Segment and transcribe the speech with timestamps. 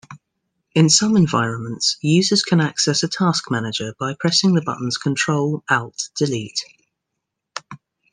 [0.73, 6.65] In some environments, users can access a task manager by pressing the buttons Control-Alt-Delete.